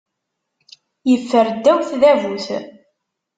Yeffer 1.09 1.47
ddaw 1.55 1.79
tdabut. 1.89 2.45